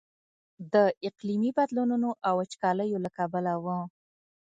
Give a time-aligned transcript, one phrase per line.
[0.73, 0.75] د
[1.07, 3.67] اقلیمي بدلونونو او وچکاليو له کبله و.